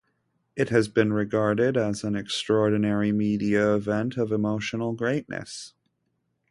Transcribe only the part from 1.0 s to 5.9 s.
regarded as an extraordinary media event of emotional greatness.